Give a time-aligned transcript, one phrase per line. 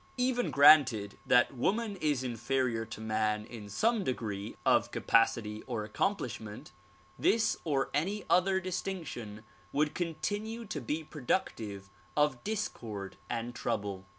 [0.17, 6.71] Even granted that woman is inferior to man in some degree of capacity or accomplishment,
[7.19, 14.07] this or any other dis tinction would continue to be productive of discord and trouble.